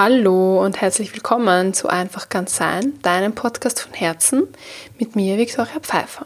[0.00, 4.46] Hallo und herzlich willkommen zu Einfach ganz sein, deinem Podcast von Herzen
[4.96, 6.24] mit mir, Viktoria Pfeiffer.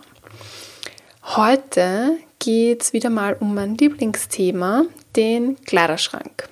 [1.22, 4.84] Heute geht es wieder mal um mein Lieblingsthema,
[5.16, 6.50] den Kleiderschrank.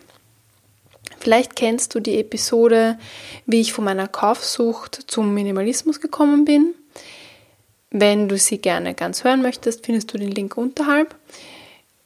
[1.19, 2.98] Vielleicht kennst du die Episode,
[3.44, 6.72] wie ich von meiner Kaufsucht zum Minimalismus gekommen bin.
[7.90, 11.14] Wenn du sie gerne ganz hören möchtest, findest du den Link unterhalb.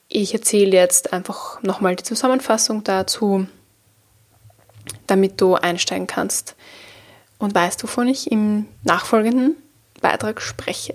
[0.08, 3.46] Ich erzähle jetzt einfach nochmal die Zusammenfassung dazu,
[5.06, 6.54] damit du einsteigen kannst
[7.38, 9.56] und weißt, wovon ich im nachfolgenden
[10.00, 10.94] Beitrag spreche.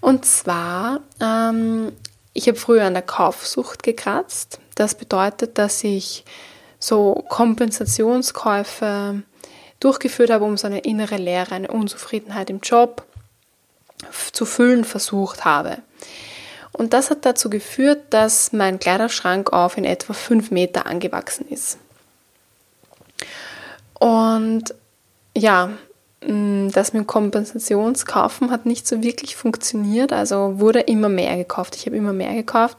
[0.00, 1.92] Und zwar, ähm,
[2.32, 4.60] ich habe früher an der Kaufsucht gekratzt.
[4.74, 6.24] Das bedeutet, dass ich
[6.78, 9.22] so Kompensationskäufe
[9.80, 13.04] durchgeführt habe, um so eine innere Leere, eine Unzufriedenheit im Job
[14.32, 15.78] zu füllen versucht habe.
[16.72, 21.78] Und das hat dazu geführt, dass mein Kleiderschrank auf in etwa fünf Meter angewachsen ist.
[23.98, 24.74] Und
[25.36, 25.70] ja,
[26.24, 30.12] mm, das mit Kompensationskaufen hat nicht so wirklich funktioniert.
[30.12, 31.76] Also wurde immer mehr gekauft.
[31.76, 32.78] Ich habe immer mehr gekauft.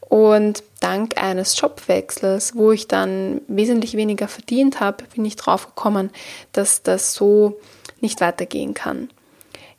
[0.00, 6.10] Und dank eines Jobwechsels, wo ich dann wesentlich weniger verdient habe, bin ich drauf gekommen,
[6.52, 7.60] dass das so
[8.00, 9.08] nicht weitergehen kann.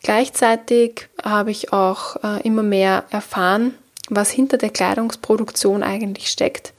[0.03, 3.75] Gleichzeitig habe ich auch äh, immer mehr erfahren,
[4.11, 6.73] was hinter der Kleidungsproduktion eigentlich steckt.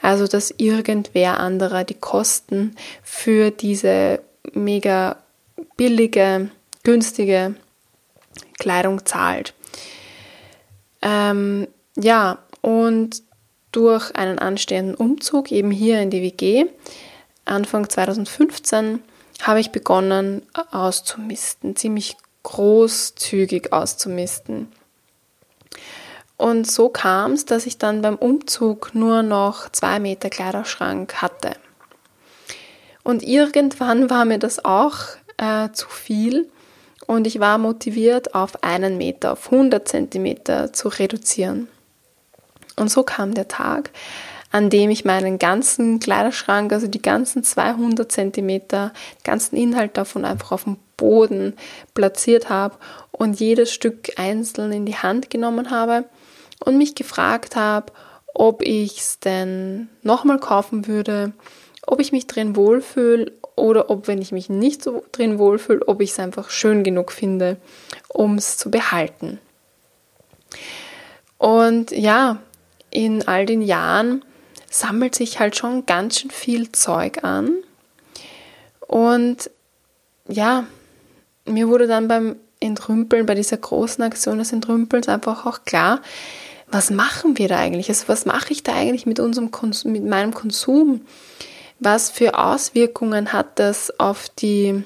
[0.00, 4.20] Also, dass irgendwer anderer die Kosten für diese
[4.52, 5.16] mega
[5.76, 6.48] billige,
[6.84, 7.56] günstige
[8.58, 9.52] Kleidung zahlt.
[11.02, 13.22] Ähm, ja, und
[13.72, 16.66] durch einen anstehenden Umzug eben hier in die WG,
[17.44, 19.00] Anfang 2015,
[19.42, 24.68] habe ich begonnen auszumisten, ziemlich großzügig auszumisten.
[26.36, 31.52] Und so kam es, dass ich dann beim Umzug nur noch zwei Meter Kleiderschrank hatte.
[33.02, 34.96] Und irgendwann war mir das auch
[35.38, 36.48] äh, zu viel
[37.06, 41.68] und ich war motiviert, auf einen Meter, auf 100 Zentimeter zu reduzieren.
[42.74, 43.90] Und so kam der Tag,
[44.50, 48.92] an dem ich meinen ganzen Kleiderschrank, also die ganzen 200 Zentimeter,
[49.24, 51.54] ganzen Inhalt davon einfach auf dem Boden
[51.94, 52.76] platziert habe
[53.12, 56.04] und jedes Stück einzeln in die Hand genommen habe
[56.64, 57.92] und mich gefragt habe,
[58.34, 61.32] ob ich es denn nochmal kaufen würde,
[61.86, 66.00] ob ich mich drin wohlfühle oder ob, wenn ich mich nicht so drin wohlfühle, ob
[66.02, 67.56] ich es einfach schön genug finde,
[68.08, 69.38] um es zu behalten.
[71.38, 72.38] Und ja,
[72.90, 74.24] in all den Jahren
[74.70, 77.52] sammelt sich halt schon ganz schön viel Zeug an.
[78.80, 79.50] Und
[80.28, 80.66] ja,
[81.44, 86.00] mir wurde dann beim Entrümpeln, bei dieser großen Aktion des Entrümpelns einfach auch klar,
[86.68, 87.88] was machen wir da eigentlich?
[87.88, 91.02] Also was mache ich da eigentlich mit unserem Konsum, mit meinem Konsum?
[91.78, 94.84] Was für Auswirkungen hat das auf die,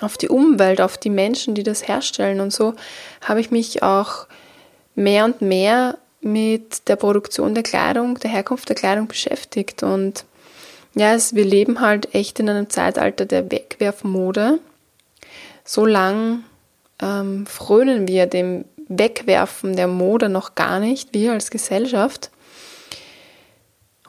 [0.00, 2.40] auf die Umwelt, auf die Menschen, die das herstellen?
[2.40, 2.74] Und so
[3.20, 4.26] habe ich mich auch
[4.94, 9.82] mehr und mehr mit der Produktion der Kleidung, der Herkunft der Kleidung beschäftigt.
[9.82, 10.24] Und
[10.94, 14.60] ja, es, wir leben halt echt in einem Zeitalter der Wegwerfmode.
[15.64, 16.44] So lang
[17.00, 18.64] ähm, frönen wir dem
[18.98, 22.30] Wegwerfen der Mode noch gar nicht, wir als Gesellschaft.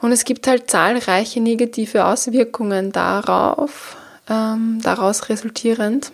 [0.00, 3.96] Und es gibt halt zahlreiche negative Auswirkungen darauf,
[4.28, 6.12] ähm, daraus resultierend,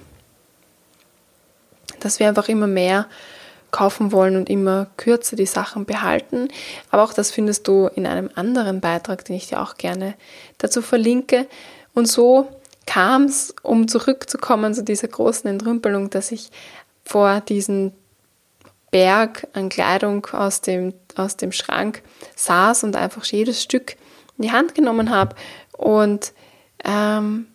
[1.98, 3.06] dass wir einfach immer mehr
[3.70, 6.48] kaufen wollen und immer kürzer die Sachen behalten.
[6.90, 10.14] Aber auch das findest du in einem anderen Beitrag, den ich dir auch gerne
[10.58, 11.46] dazu verlinke.
[11.94, 12.48] Und so
[12.86, 16.50] kam es, um zurückzukommen zu dieser großen Entrümpelung, dass ich
[17.04, 17.92] vor diesen
[18.90, 22.02] Berg an Kleidung aus dem, aus dem Schrank
[22.36, 23.96] saß und einfach jedes Stück
[24.36, 25.36] in die Hand genommen habe
[25.76, 26.32] und
[26.84, 27.46] ähm,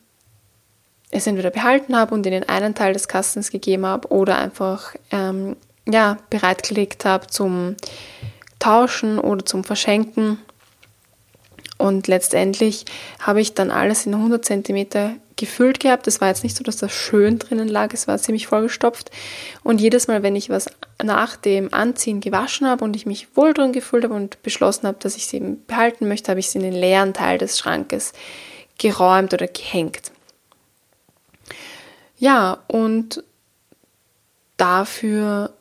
[1.11, 4.95] es entweder behalten habe und in den einen Teil des Kastens gegeben habe oder einfach
[5.11, 5.55] ähm,
[5.87, 7.75] ja, bereitgelegt habe zum
[8.59, 10.39] Tauschen oder zum Verschenken.
[11.77, 12.85] Und letztendlich
[13.19, 16.07] habe ich dann alles in 100 cm gefüllt gehabt.
[16.07, 19.11] Es war jetzt nicht so, dass das schön drinnen lag, es war ziemlich vollgestopft.
[19.63, 20.67] Und jedes Mal, wenn ich was
[21.03, 24.97] nach dem Anziehen gewaschen habe und ich mich wohl drin gefühlt habe und beschlossen habe,
[24.99, 28.13] dass ich sie eben behalten möchte, habe ich sie in den leeren Teil des Schrankes
[28.77, 30.11] geräumt oder gehängt.
[32.17, 33.23] Ja, und
[34.57, 35.51] dafür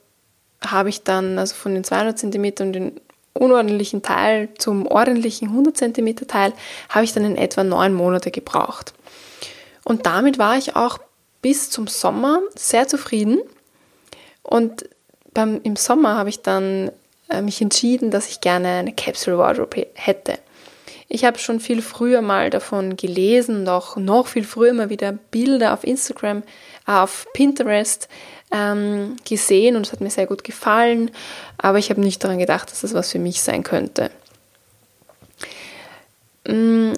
[0.65, 3.01] habe ich dann also von den 200 cm und den
[3.33, 6.53] unordentlichen Teil zum ordentlichen 100 cm Teil
[6.89, 8.95] habe ich dann in etwa neun Monate gebraucht.
[9.85, 10.99] Und damit war ich auch
[11.43, 13.41] bis zum Sommer sehr zufrieden.
[14.43, 14.89] Und
[15.35, 16.91] beim, im Sommer habe ich dann
[17.29, 20.39] äh, mich entschieden, dass ich gerne eine Capsule Wardrobe hätte.
[21.09, 25.75] Ich habe schon viel früher mal davon gelesen, noch, noch viel früher mal wieder Bilder
[25.75, 26.43] auf Instagram,
[26.87, 28.09] auf Pinterest
[28.51, 31.11] ähm, gesehen und es hat mir sehr gut gefallen,
[31.59, 34.11] aber ich habe nicht daran gedacht, dass das was für mich sein könnte.
[36.47, 36.93] Mm,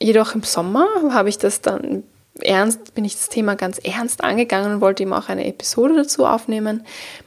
[0.00, 2.02] jedoch im Sommer habe ich das dann
[2.40, 6.26] ernst, bin ich das Thema ganz ernst angegangen und wollte eben auch eine Episode dazu
[6.26, 6.84] aufnehmen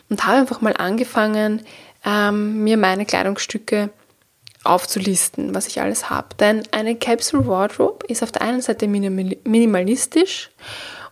[0.10, 1.62] und habe einfach mal angefangen,
[2.06, 3.90] ähm, mir meine Kleidungsstücke
[4.64, 6.30] aufzulisten, was ich alles habe.
[6.40, 10.50] Denn eine Capsule Wardrobe ist auf der einen Seite minimalistisch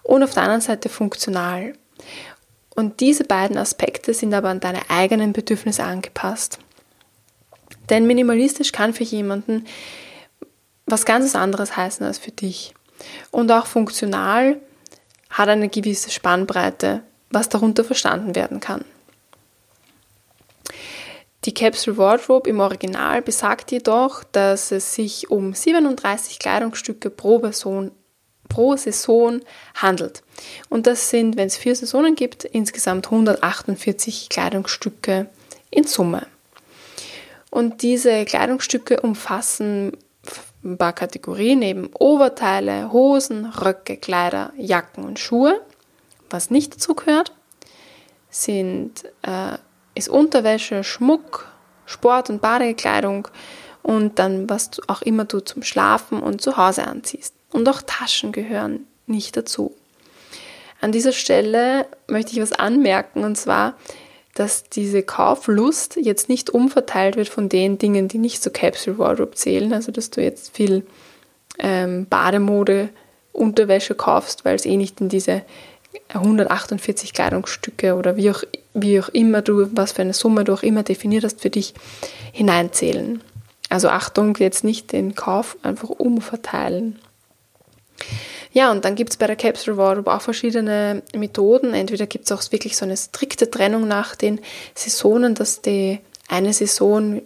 [0.04, 1.74] und auf der anderen Seite funktional.
[2.76, 6.60] Und diese beiden Aspekte sind aber an deine eigenen Bedürfnisse angepasst.
[7.90, 9.66] Denn minimalistisch kann für jemanden
[10.86, 12.74] was ganz anderes heißen als für dich.
[13.32, 14.60] Und auch funktional
[15.30, 18.86] hat eine gewisse Spannbreite, was darunter verstanden werden kann.
[21.46, 27.92] Die Capsule Wardrobe im Original besagt jedoch, dass es sich um 37 Kleidungsstücke pro Person
[28.50, 29.42] pro Saison
[29.76, 30.24] handelt.
[30.70, 35.28] Und das sind, wenn es vier Saisonen gibt, insgesamt 148 Kleidungsstücke
[35.70, 36.28] in Summe.
[37.50, 39.96] Und diese Kleidungsstücke umfassen
[40.68, 45.62] ein paar Kategorien, eben Oberteile, Hosen, Röcke, Kleider, Jacken und Schuhe.
[46.30, 47.32] Was nicht dazu gehört,
[48.30, 49.58] sind, äh,
[49.96, 51.48] ist Unterwäsche, Schmuck,
[51.86, 53.30] Sport- und Badekleidung
[53.82, 57.34] und dann, was du auch immer du zum Schlafen und zu Hause anziehst.
[57.52, 59.74] Und auch Taschen gehören nicht dazu.
[60.82, 63.76] An dieser Stelle möchte ich was anmerken und zwar,
[64.38, 69.32] dass diese Kauflust jetzt nicht umverteilt wird von den Dingen, die nicht zur Capsule Wardrobe
[69.32, 69.74] zählen.
[69.74, 70.86] Also, dass du jetzt viel
[71.58, 72.90] ähm, Bademode,
[73.34, 75.42] Unterwäsche kaufst, weil es eh nicht in diese
[76.10, 78.44] 148 Kleidungsstücke oder wie auch,
[78.74, 81.74] wie auch immer du, was für eine Summe du auch immer definiert hast für dich,
[82.32, 83.22] hineinzählen.
[83.70, 87.00] Also Achtung, jetzt nicht den Kauf einfach umverteilen.
[88.54, 91.74] Ja, und dann gibt es bei der Capsule Wardrobe auch verschiedene Methoden.
[91.74, 94.40] Entweder gibt es auch wirklich so eine strikte Trennung nach den
[94.74, 97.22] Saisonen, dass die eine Saison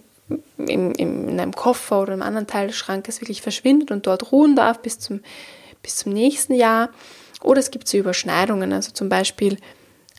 [0.57, 4.31] im, im, in einem Koffer oder einem anderen Teil des Schrankes wirklich verschwindet und dort
[4.31, 5.21] ruhen darf bis zum,
[5.81, 6.89] bis zum nächsten Jahr.
[7.41, 9.57] Oder es gibt so Überschneidungen, also zum Beispiel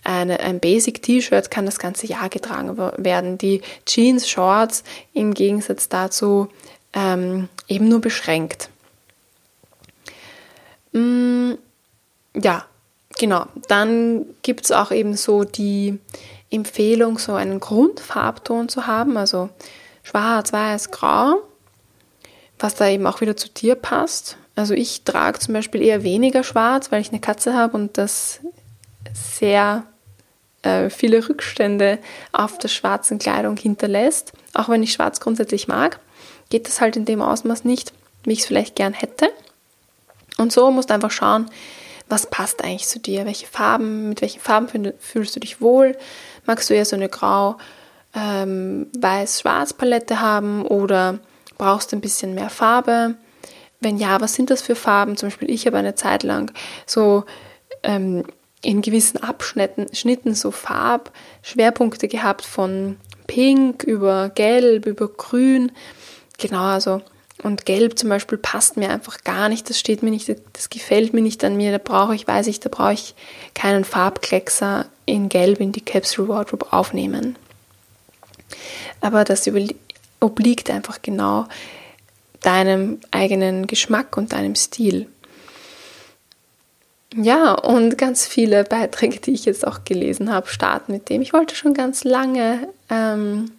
[0.04, 3.38] eine, ein Basic-T-Shirt kann das ganze Jahr getragen werden.
[3.38, 4.82] Die Jeans, Shorts
[5.14, 6.48] im Gegensatz dazu
[6.92, 8.68] ähm, eben nur beschränkt.
[10.92, 11.52] Mm,
[12.34, 12.64] ja,
[13.18, 13.46] genau.
[13.68, 15.98] Dann gibt es auch eben so die
[16.50, 19.48] Empfehlung, so einen Grundfarbton zu haben, also
[20.02, 21.42] schwarz, weiß, grau,
[22.58, 24.36] was da eben auch wieder zu dir passt.
[24.54, 28.40] Also ich trage zum Beispiel eher weniger schwarz, weil ich eine Katze habe und das
[29.14, 29.84] sehr
[30.62, 31.98] äh, viele Rückstände
[32.32, 34.32] auf der schwarzen Kleidung hinterlässt.
[34.52, 35.98] Auch wenn ich schwarz grundsätzlich mag,
[36.50, 37.92] geht das halt in dem Ausmaß nicht,
[38.24, 39.30] wie ich es vielleicht gern hätte.
[40.42, 41.46] Und so musst du einfach schauen,
[42.08, 45.96] was passt eigentlich zu dir, welche Farben, mit welchen Farben fühlst du dich wohl.
[46.44, 47.56] Magst du eher so eine grau,
[48.14, 48.90] ähm,
[50.20, 51.18] haben oder
[51.56, 53.14] brauchst du ein bisschen mehr Farbe?
[53.80, 55.16] Wenn ja, was sind das für Farben?
[55.16, 56.52] Zum Beispiel ich habe eine Zeit lang
[56.86, 57.24] so
[57.82, 58.24] ähm,
[58.62, 62.96] in gewissen Abschnitten Schnitten so Farbschwerpunkte gehabt von
[63.26, 65.72] Pink über Gelb über Grün.
[66.38, 67.00] Genau, also
[67.42, 71.12] und Gelb zum Beispiel passt mir einfach gar nicht, das steht mir nicht, das gefällt
[71.12, 73.14] mir nicht an mir, da brauche ich, weiß ich, da brauche ich
[73.54, 77.36] keinen Farbkleckser in Gelb in die Capsule Wardrobe aufnehmen.
[79.00, 79.50] Aber das
[80.20, 81.46] obliegt einfach genau
[82.40, 85.08] deinem eigenen Geschmack und deinem Stil.
[87.14, 91.20] Ja, und ganz viele Beiträge, die ich jetzt auch gelesen habe, starten mit dem.
[91.20, 93.50] Ich wollte schon ganz lange ähm,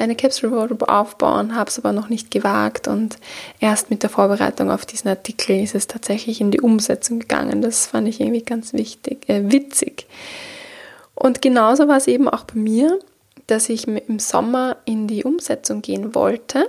[0.00, 3.18] eine Capsule Wardrobe aufbauen, habe es aber noch nicht gewagt und
[3.60, 7.62] erst mit der Vorbereitung auf diesen Artikel ist es tatsächlich in die Umsetzung gegangen.
[7.62, 10.06] Das fand ich irgendwie ganz wichtig, äh, witzig.
[11.14, 12.98] Und genauso war es eben auch bei mir,
[13.46, 16.68] dass ich im Sommer in die Umsetzung gehen wollte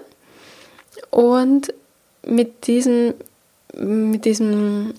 [1.10, 1.74] und
[2.26, 3.14] mit diesem,
[3.74, 4.94] mit diesem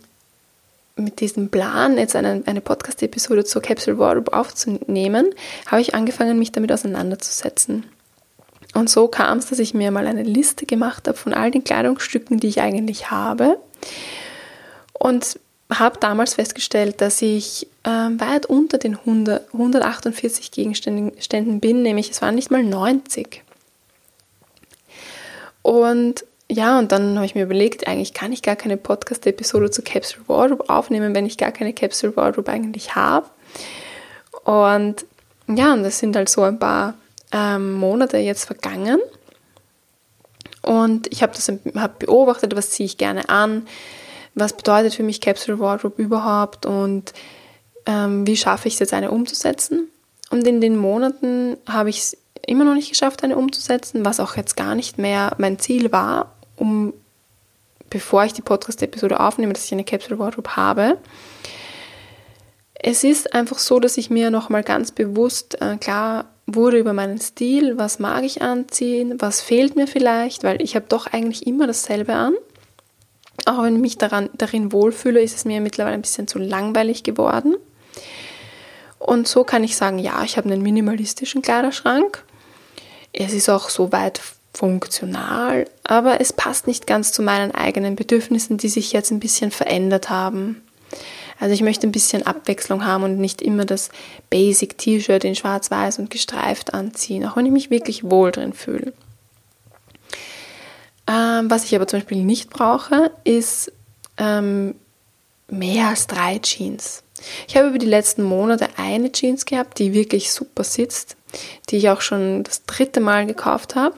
[0.95, 5.35] mit diesem Plan, jetzt eine, eine Podcast-Episode zur Capsule Wardrobe aufzunehmen,
[5.67, 7.85] habe ich angefangen, mich damit auseinanderzusetzen.
[8.75, 11.64] Und so kam es, dass ich mir mal eine Liste gemacht habe von all den
[11.64, 13.59] Kleidungsstücken, die ich eigentlich habe.
[14.93, 15.38] Und
[15.71, 22.23] habe damals festgestellt, dass ich äh, weit unter den 100, 148 Gegenständen bin, nämlich es
[22.23, 23.43] waren nicht mal 90.
[25.62, 29.83] Und ja, und dann habe ich mir überlegt, eigentlich kann ich gar keine Podcast-Episode zu
[29.83, 33.26] Capsule Wardrobe aufnehmen, wenn ich gar keine Capsule Wardrobe eigentlich habe.
[34.45, 35.07] Und
[35.49, 36.95] ja, und das sind halt so ein paar
[37.33, 38.99] ähm, Monate jetzt vergangen.
[40.62, 43.67] Und ich habe das hab beobachtet, was ziehe ich gerne an,
[44.35, 47.12] was bedeutet für mich Capsule Wardrobe überhaupt und
[47.87, 49.89] ähm, wie schaffe ich es jetzt, eine umzusetzen.
[50.31, 54.37] Und in den Monaten habe ich es immer noch nicht geschafft, eine umzusetzen, was auch
[54.37, 56.95] jetzt gar nicht mehr mein Ziel war, um
[57.91, 60.97] bevor ich die Podcast-Episode aufnehme, dass ich eine Capsule Wardrobe habe.
[62.75, 67.18] Es ist einfach so, dass ich mir nochmal ganz bewusst äh, klar wurde über meinen
[67.18, 71.66] Stil, was mag ich anziehen, was fehlt mir vielleicht, weil ich habe doch eigentlich immer
[71.66, 72.35] dasselbe an.
[73.47, 77.02] Auch wenn ich mich daran, darin wohlfühle, ist es mir mittlerweile ein bisschen zu langweilig
[77.02, 77.56] geworden.
[78.99, 82.25] Und so kann ich sagen, ja, ich habe einen minimalistischen Kleiderschrank.
[83.12, 84.21] Es ist auch soweit
[84.54, 89.50] funktional, aber es passt nicht ganz zu meinen eigenen Bedürfnissen, die sich jetzt ein bisschen
[89.50, 90.62] verändert haben.
[91.41, 93.91] Also ich möchte ein bisschen Abwechslung haben und nicht immer das
[94.31, 98.93] Basic T-Shirt in schwarz-weiß und gestreift anziehen, auch wenn ich mich wirklich wohl drin fühle.
[101.07, 103.73] Ähm, was ich aber zum Beispiel nicht brauche, ist
[104.19, 104.75] ähm,
[105.49, 107.03] mehr als drei Jeans.
[107.49, 111.17] Ich habe über die letzten Monate eine Jeans gehabt, die wirklich super sitzt,
[111.69, 113.97] die ich auch schon das dritte Mal gekauft habe.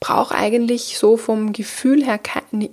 [0.00, 2.20] Brauche eigentlich so vom Gefühl her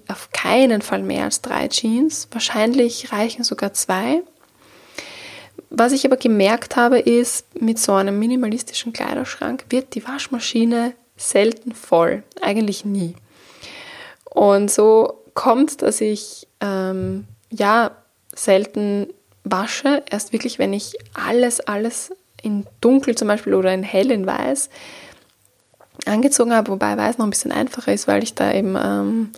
[0.08, 2.28] auf keinen Fall mehr als drei Jeans.
[2.32, 4.22] Wahrscheinlich reichen sogar zwei.
[5.70, 11.74] Was ich aber gemerkt habe, ist, mit so einem minimalistischen Kleiderschrank wird die Waschmaschine selten
[11.74, 12.24] voll.
[12.42, 13.16] Eigentlich nie.
[14.26, 17.92] Und so kommt, dass ich ähm, ja
[18.36, 19.08] selten
[19.44, 20.04] wasche.
[20.10, 22.12] Erst wirklich, wenn ich alles, alles
[22.42, 24.70] in dunkel zum Beispiel oder in hell in weiß
[26.06, 29.32] angezogen habe, wobei weiß noch ein bisschen einfacher ist, weil ich da eben ähm,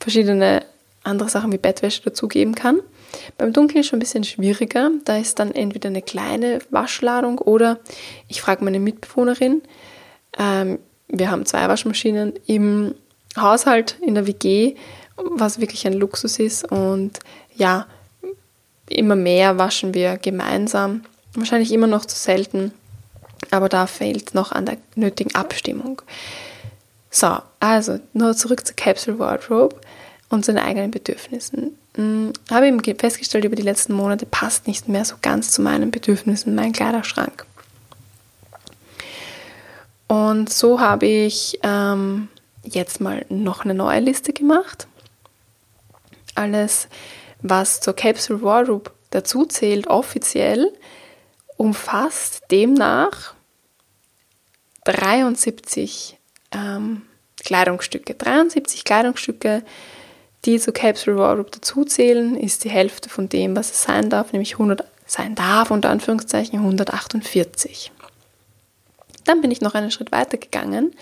[0.00, 0.62] verschiedene
[1.04, 2.80] andere Sachen wie Bettwäsche dazugeben kann.
[3.36, 4.90] Beim Dunkeln ist schon ein bisschen schwieriger.
[5.04, 7.78] Da ist dann entweder eine kleine Waschladung oder
[8.28, 9.62] ich frage meine Mitbewohnerin.
[10.38, 12.94] Ähm, wir haben zwei Waschmaschinen im
[13.36, 14.74] Haushalt, in der WG,
[15.16, 16.70] was wirklich ein Luxus ist.
[16.70, 17.18] Und
[17.56, 17.86] ja,
[18.88, 21.04] immer mehr waschen wir gemeinsam.
[21.34, 22.72] Wahrscheinlich immer noch zu selten,
[23.50, 26.02] aber da fehlt noch an der nötigen Abstimmung.
[27.10, 29.76] So, also nur zurück zur Capsule Wardrobe
[30.28, 31.76] und zu den eigenen Bedürfnissen.
[31.94, 35.90] Hm, habe eben festgestellt über die letzten Monate, passt nicht mehr so ganz zu meinen
[35.90, 37.46] Bedürfnissen mein Kleiderschrank.
[40.06, 42.28] Und so habe ich ähm,
[42.62, 44.86] jetzt mal noch eine neue Liste gemacht.
[46.34, 46.88] Alles
[47.40, 50.72] was zur Capsule Wardrobe dazu zählt, offiziell,
[51.56, 53.34] umfasst demnach
[54.92, 56.18] 73
[56.52, 57.02] ähm,
[57.44, 58.14] Kleidungsstücke.
[58.14, 59.62] 73 Kleidungsstücke,
[60.44, 64.32] die zur Capsule Wardrobe dazu zählen, ist die Hälfte von dem, was es sein darf,
[64.32, 67.92] nämlich 100 sein darf, unter Anführungszeichen 148.
[69.24, 70.94] Dann bin ich noch einen Schritt weiter gegangen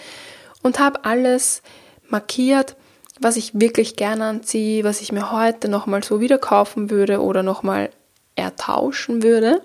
[0.63, 1.63] und habe alles
[2.09, 2.77] markiert,
[3.21, 7.43] was ich wirklich gerne anziehe, was ich mir heute nochmal so wieder kaufen würde oder
[7.43, 7.91] nochmal
[8.35, 9.63] ertauschen würde.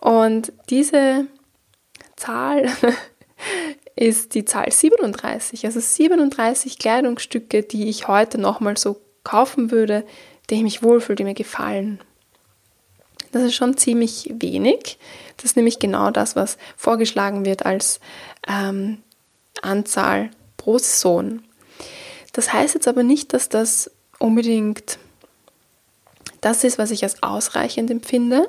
[0.00, 1.26] Und diese
[2.16, 2.68] Zahl
[3.96, 5.64] ist die Zahl 37.
[5.64, 10.04] Also 37 Kleidungsstücke, die ich heute nochmal so kaufen würde,
[10.48, 12.00] die ich mich wohlfühle, die mir gefallen.
[13.32, 14.98] Das ist schon ziemlich wenig.
[15.36, 18.00] Das ist nämlich genau das, was vorgeschlagen wird als
[18.48, 18.98] ähm,
[19.60, 21.42] Anzahl pro Saison.
[22.32, 24.98] Das heißt jetzt aber nicht, dass das unbedingt
[26.40, 28.48] das ist, was ich als ausreichend empfinde.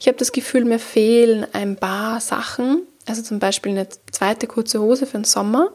[0.00, 4.80] Ich habe das Gefühl, mir fehlen ein paar Sachen, also zum Beispiel eine zweite kurze
[4.80, 5.70] Hose für den Sommer.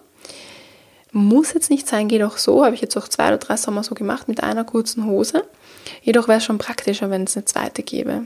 [1.12, 2.66] Muss jetzt nicht sein, geht auch so.
[2.66, 5.44] Habe ich jetzt auch zwei oder drei Sommer so gemacht mit einer kurzen Hose.
[6.02, 8.24] Jedoch wäre es schon praktischer, wenn es eine zweite gäbe.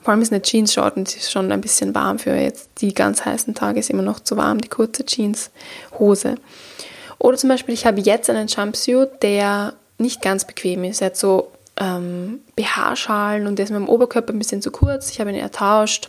[0.00, 2.94] Vor allem ist eine Jeans-Short und sie ist schon ein bisschen warm für jetzt die
[2.94, 6.36] ganz heißen Tage, ist immer noch zu warm, die kurze Jeans-Hose.
[7.18, 11.02] Oder zum Beispiel, ich habe jetzt einen Jumpsuit, der nicht ganz bequem ist.
[11.02, 15.10] Er hat so ähm, BH-Schalen und der ist mit dem Oberkörper ein bisschen zu kurz.
[15.10, 16.08] Ich habe ihn ertauscht.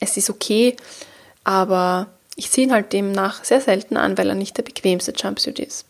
[0.00, 0.76] Es ist okay,
[1.44, 5.58] aber ich ziehe ihn halt demnach sehr selten an, weil er nicht der bequemste Jumpsuit
[5.58, 5.86] ist.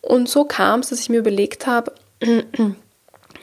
[0.00, 1.92] Und so kam es, dass ich mir überlegt habe,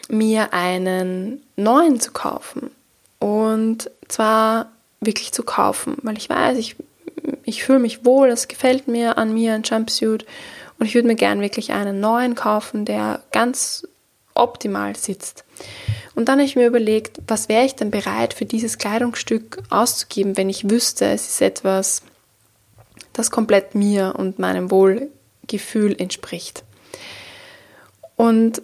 [0.10, 2.72] mir einen neuen zu kaufen.
[3.19, 6.75] Und zwar wirklich zu kaufen, weil ich weiß, ich
[7.43, 10.25] ich fühle mich wohl, es gefällt mir an mir ein Jumpsuit
[10.79, 13.88] und ich würde mir gern wirklich einen neuen kaufen, der ganz
[14.38, 15.44] optimal sitzt.
[16.15, 20.38] Und dann habe ich mir überlegt, was wäre ich denn bereit für dieses Kleidungsstück auszugeben,
[20.38, 22.01] wenn ich wüsste, es ist etwas,
[23.13, 26.63] das komplett mir und meinem Wohlgefühl entspricht.
[28.15, 28.62] Und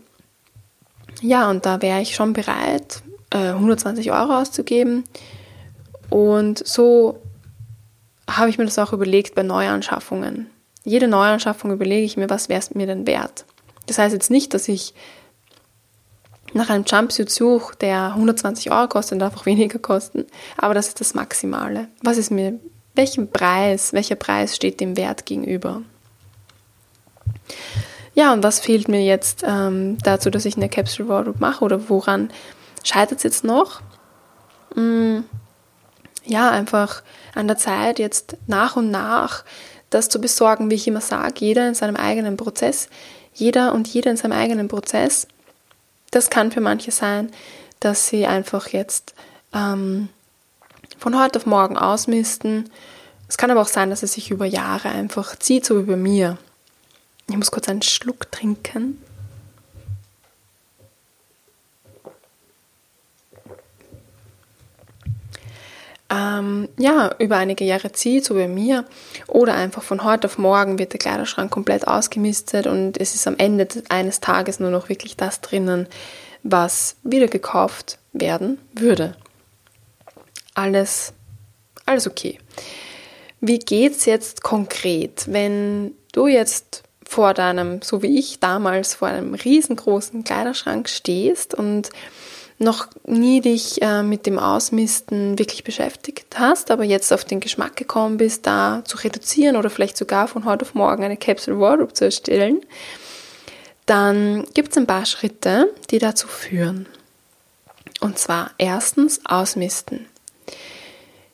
[1.21, 3.01] ja, und da wäre ich schon bereit,
[3.31, 5.03] 120 äh, Euro auszugeben.
[6.09, 7.19] Und so
[8.29, 10.47] habe ich mir das auch überlegt bei Neuanschaffungen.
[10.83, 13.45] Jede Neuanschaffung überlege ich mir, was wäre es mir denn wert.
[13.85, 14.93] Das heißt jetzt nicht, dass ich
[16.53, 20.25] nach einem Jumpsuit suche, der 120 Euro kostet, darf auch weniger kosten.
[20.57, 21.87] Aber das ist das Maximale.
[22.01, 22.59] Was ist mir,
[22.95, 25.81] welchen Preis, welcher Preis steht dem Wert gegenüber?
[28.15, 31.89] Ja, und was fehlt mir jetzt ähm, dazu, dass ich eine Capsule Wardrobe mache oder
[31.89, 32.29] woran
[32.83, 33.81] scheitert es jetzt noch?
[34.75, 35.23] Hm,
[36.25, 37.01] ja, einfach
[37.33, 39.43] an der Zeit, jetzt nach und nach
[39.89, 42.89] das zu besorgen, wie ich immer sage, jeder in seinem eigenen Prozess,
[43.33, 45.27] jeder und jeder in seinem eigenen Prozess.
[46.13, 47.31] Das kann für manche sein,
[47.79, 49.15] dass sie einfach jetzt
[49.51, 50.09] ähm,
[50.99, 52.69] von heute auf morgen ausmisten.
[53.27, 55.95] Es kann aber auch sein, dass es sich über Jahre einfach zieht, so wie bei
[55.95, 56.37] mir.
[57.27, 59.01] Ich muss kurz einen Schluck trinken.
[66.13, 68.85] Ähm, ja, über einige Jahre zieht, so wie mir,
[69.27, 73.35] oder einfach von heute auf morgen wird der Kleiderschrank komplett ausgemistet und es ist am
[73.37, 75.87] Ende eines Tages nur noch wirklich das drinnen,
[76.43, 79.15] was wieder gekauft werden würde.
[80.53, 81.13] Alles,
[81.85, 82.37] alles okay.
[83.41, 89.33] Wie geht's jetzt konkret, wenn du jetzt vor deinem, so wie ich damals, vor einem
[89.33, 91.89] riesengroßen Kleiderschrank stehst und
[92.59, 97.75] noch nie dich äh, mit dem Ausmisten wirklich beschäftigt hast, aber jetzt auf den Geschmack
[97.75, 101.93] gekommen bist, da zu reduzieren oder vielleicht sogar von heute auf morgen eine Capsule Wardrobe
[101.93, 102.61] zu erstellen,
[103.85, 106.85] dann gibt es ein paar Schritte, die dazu führen.
[107.99, 110.05] Und zwar erstens Ausmisten.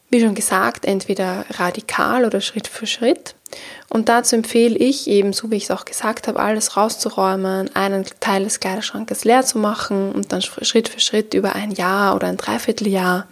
[0.09, 3.35] Wie schon gesagt, entweder radikal oder Schritt für Schritt.
[3.89, 8.05] Und dazu empfehle ich eben, so wie ich es auch gesagt habe, alles rauszuräumen, einen
[8.19, 12.27] Teil des Kleiderschrankes leer zu machen und dann Schritt für Schritt über ein Jahr oder
[12.27, 13.27] ein Dreivierteljahr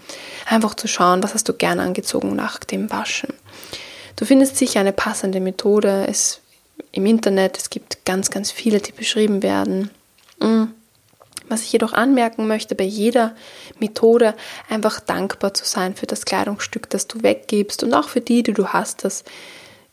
[0.48, 3.34] einfach zu schauen, was hast du gern angezogen nach dem Waschen.
[4.16, 6.42] Du findest sicher eine passende Methode es,
[6.92, 7.58] im Internet.
[7.58, 9.92] Es gibt ganz, ganz viele, die beschrieben werden.
[10.40, 10.74] Mhm.
[11.50, 13.34] Was ich jedoch anmerken möchte, bei jeder
[13.80, 14.34] Methode
[14.70, 18.54] einfach dankbar zu sein für das Kleidungsstück, das du weggibst und auch für die, die
[18.54, 19.06] du hast.
[19.06, 19.24] Das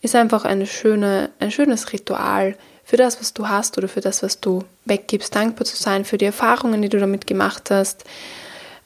[0.04, 4.22] ist einfach eine schöne, ein schönes Ritual für das, was du hast oder für das,
[4.22, 5.34] was du weggibst.
[5.34, 8.04] Dankbar zu sein für die Erfahrungen, die du damit gemacht hast,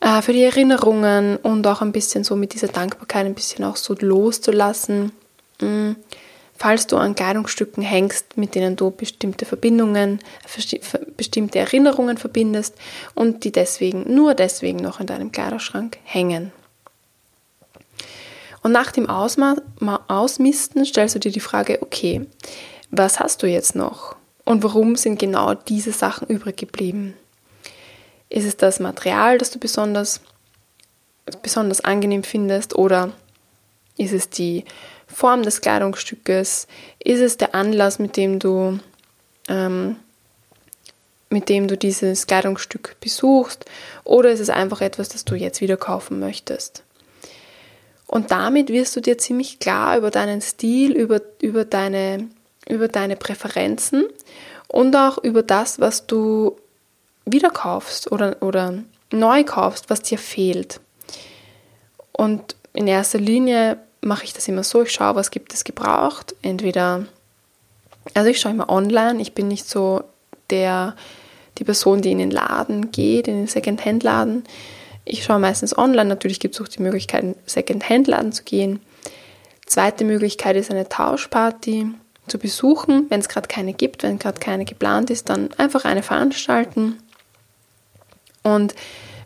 [0.00, 3.76] äh, für die Erinnerungen und auch ein bisschen so mit dieser Dankbarkeit ein bisschen auch
[3.76, 5.12] so loszulassen.
[5.60, 5.92] Mm
[6.58, 10.18] falls du an Kleidungsstücken hängst, mit denen du bestimmte Verbindungen,
[11.16, 12.74] bestimmte Erinnerungen verbindest
[13.14, 16.52] und die deswegen, nur deswegen noch in deinem Kleiderschrank hängen.
[18.62, 19.56] Und nach dem Ausma
[20.08, 22.26] Ausmisten stellst du dir die Frage, okay,
[22.90, 24.16] was hast du jetzt noch?
[24.44, 27.14] Und warum sind genau diese Sachen übrig geblieben?
[28.30, 30.20] Ist es das Material, das du besonders,
[31.42, 33.12] besonders angenehm findest oder
[33.96, 34.64] ist es die
[35.06, 36.66] Form des Kleidungsstückes?
[36.98, 38.78] Ist es der Anlass, mit dem du,
[39.48, 39.96] ähm,
[41.30, 43.64] mit dem du dieses Kleidungsstück besuchst?
[44.04, 46.84] Oder ist es einfach etwas, das du jetzt wieder kaufen möchtest?
[48.08, 52.28] Und damit wirst du dir ziemlich klar über deinen Stil, über, über, deine,
[52.66, 54.06] über deine Präferenzen
[54.66, 56.56] und auch über das, was du
[57.26, 60.80] wieder kaufst oder, oder neu kaufst, was dir fehlt.
[62.12, 66.34] Und in erster Linie mache ich das immer so, ich schaue, was gibt es gebraucht.
[66.40, 67.04] Entweder,
[68.14, 70.02] also ich schaue immer online, ich bin nicht so
[70.48, 70.96] der,
[71.58, 74.44] die Person, die in den Laden geht, in den Second-Hand-Laden.
[75.08, 78.80] Ich schaue meistens online, natürlich gibt es auch die Möglichkeit, in Second-Hand-Laden zu gehen.
[79.66, 81.86] Zweite Möglichkeit ist eine Tauschparty
[82.26, 86.02] zu besuchen, wenn es gerade keine gibt, wenn gerade keine geplant ist, dann einfach eine
[86.02, 86.98] veranstalten.
[88.42, 88.74] Und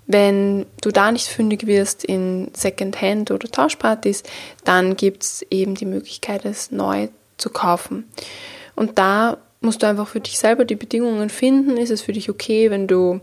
[0.07, 4.23] wenn du da nicht fündig wirst in Secondhand oder Tauschpartys,
[4.65, 8.09] dann gibt es eben die Möglichkeit, es neu zu kaufen.
[8.75, 11.77] Und da musst du einfach für dich selber die Bedingungen finden.
[11.77, 13.21] Ist es für dich okay, wenn du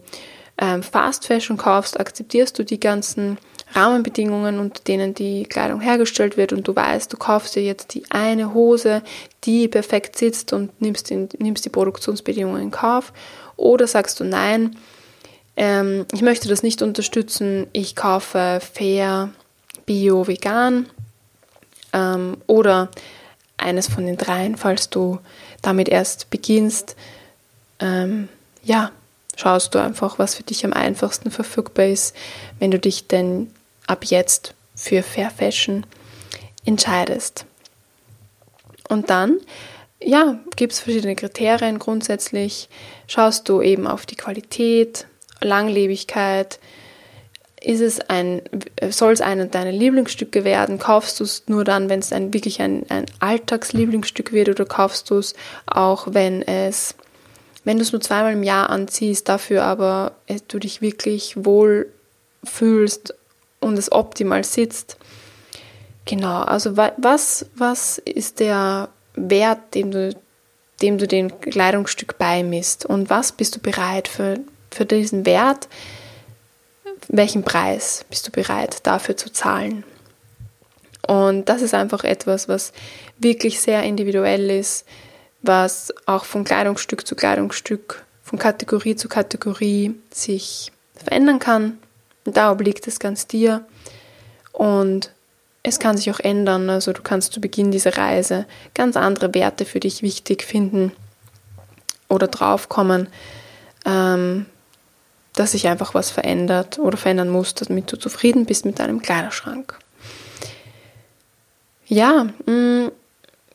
[0.60, 2.00] ähm, Fast Fashion kaufst?
[2.00, 3.38] Akzeptierst du die ganzen
[3.74, 8.04] Rahmenbedingungen, unter denen die Kleidung hergestellt wird und du weißt, du kaufst dir jetzt die
[8.10, 9.04] eine Hose,
[9.43, 13.13] die perfekt sitzt und nimmst, den, nimmst die Produktionsbedingungen in Kauf?
[13.58, 14.76] Oder sagst du nein,
[15.56, 17.67] ähm, ich möchte das nicht unterstützen.
[17.74, 19.30] Ich kaufe fair,
[19.86, 20.88] bio, vegan
[21.93, 22.89] ähm, oder
[23.58, 25.19] eines von den dreien, falls du
[25.62, 26.95] damit erst beginnst.
[27.80, 28.30] Ähm,
[28.63, 28.91] ja,
[29.36, 32.15] schaust du einfach, was für dich am einfachsten verfügbar ist,
[32.60, 33.52] wenn du dich denn
[33.88, 35.86] ab jetzt für Fair Fashion
[36.65, 37.46] entscheidest.
[38.88, 39.39] Und dann,
[40.02, 41.80] ja, gibt es verschiedene Kriterien.
[41.80, 42.70] Grundsätzlich
[43.08, 45.06] schaust du eben auf die Qualität,
[45.42, 46.60] Langlebigkeit,
[47.62, 48.42] ist es ein,
[48.89, 50.80] soll es einer deiner Lieblingsstücke werden?
[50.80, 55.10] Kaufst du es nur dann, wenn es ein, wirklich ein, ein Alltagslieblingsstück wird oder kaufst
[55.10, 55.34] du es
[55.65, 56.96] auch, wenn es,
[57.63, 60.13] wenn du es nur zweimal im Jahr anziehst, dafür aber
[60.48, 61.91] du dich wirklich wohl
[62.43, 63.13] fühlst
[63.60, 64.98] und es optimal sitzt?
[66.06, 70.15] Genau, also was, was ist der Wert, den du,
[70.82, 74.39] dem du dem Kleidungsstück beimisst und was bist du bereit für,
[74.72, 75.67] für diesen Wert?
[77.10, 79.84] welchen Preis bist du bereit dafür zu zahlen?
[81.08, 82.72] Und das ist einfach etwas, was
[83.17, 84.86] wirklich sehr individuell ist,
[85.41, 91.78] was auch von Kleidungsstück zu Kleidungsstück, von Kategorie zu Kategorie sich verändern kann.
[92.25, 93.65] Und da obliegt es ganz dir.
[94.52, 95.12] Und
[95.63, 96.69] es kann sich auch ändern.
[96.69, 100.91] Also du kannst zu Beginn dieser Reise ganz andere Werte für dich wichtig finden
[102.08, 103.08] oder draufkommen,
[103.86, 104.45] ähm,
[105.34, 109.78] dass sich einfach was verändert oder verändern muss, damit du zufrieden bist mit deinem Kleiderschrank.
[111.88, 112.91] Ja, mm,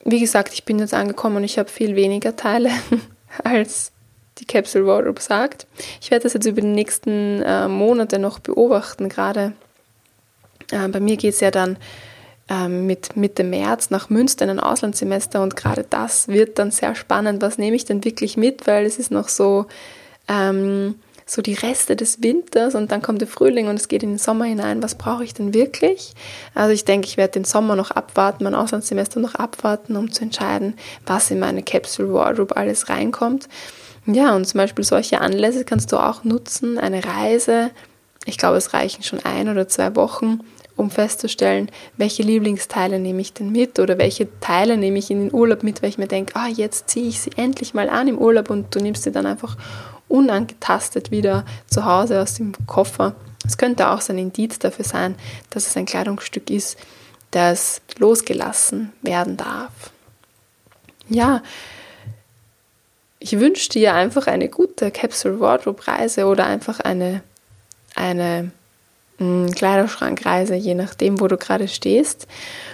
[0.05, 2.71] wie gesagt, ich bin jetzt angekommen und ich habe viel weniger Teile
[3.45, 3.93] als
[4.39, 5.67] die Capsule Wardrobe sagt.
[6.01, 9.09] Ich werde das jetzt über die nächsten äh, Monate noch beobachten.
[9.09, 9.53] Gerade
[10.71, 11.77] äh, bei mir geht es ja dann
[12.49, 16.95] äh, mit Mitte März nach Münster in ein Auslandssemester und gerade das wird dann sehr
[16.95, 17.43] spannend.
[17.43, 18.67] Was nehme ich denn wirklich mit?
[18.67, 19.67] Weil es ist noch so
[20.29, 24.11] ähm, so die Reste des Winters und dann kommt der Frühling und es geht in
[24.11, 24.83] den Sommer hinein.
[24.83, 26.13] Was brauche ich denn wirklich?
[26.55, 30.23] Also ich denke, ich werde den Sommer noch abwarten, mein Auslandssemester noch abwarten, um zu
[30.23, 30.75] entscheiden,
[31.07, 33.49] was in meine Capsule Wardrobe alles reinkommt.
[34.07, 37.71] Ja, und zum Beispiel solche Anlässe kannst du auch nutzen, eine Reise.
[38.27, 40.41] Ich glaube, es reichen schon ein oder zwei Wochen,
[40.77, 45.35] um festzustellen, welche Lieblingsteile nehme ich denn mit oder welche Teile nehme ich in den
[45.35, 48.19] Urlaub mit, weil ich mir denke, ah, jetzt ziehe ich sie endlich mal an im
[48.19, 49.57] Urlaub und du nimmst sie dann einfach
[50.09, 53.15] unangetastet wieder zu Hause aus dem Koffer.
[53.47, 55.17] Es könnte auch so ein Indiz dafür sein,
[55.51, 56.79] dass es ein Kleidungsstück ist,
[57.31, 59.73] das losgelassen werden darf.
[61.09, 61.43] Ja,
[63.19, 67.23] ich wünsche dir einfach eine gute Capsule Wardrobe Reise oder einfach eine,
[67.95, 68.51] eine
[69.19, 72.27] mm, Kleiderschrankreise, je nachdem, wo du gerade stehst.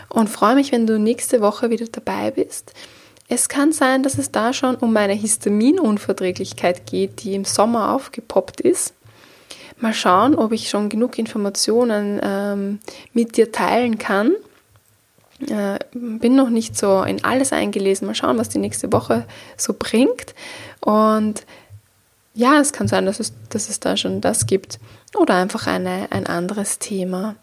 [0.09, 2.73] Und freue mich, wenn du nächste Woche wieder dabei bist.
[3.33, 8.61] Es kann sein, dass es da schon um meine Histaminunverträglichkeit geht, die im Sommer aufgepoppt
[8.61, 8.93] ist.
[9.79, 12.81] Mal schauen, ob ich schon genug Informationen ähm,
[13.13, 14.33] mit dir teilen kann.
[15.49, 18.09] Äh, bin noch nicht so in alles eingelesen.
[18.09, 19.25] Mal schauen, was die nächste Woche
[19.57, 20.35] so bringt.
[20.81, 21.47] Und
[22.35, 24.81] ja, es kann sein, dass es, dass es da schon das gibt
[25.17, 27.37] oder einfach eine, ein anderes Thema.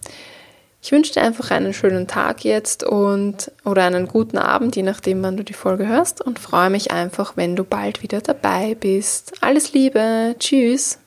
[0.87, 5.21] Ich wünsche dir einfach einen schönen Tag jetzt und oder einen guten Abend, je nachdem,
[5.21, 9.33] wann du die Folge hörst und freue mich einfach, wenn du bald wieder dabei bist.
[9.41, 10.99] Alles Liebe, tschüss.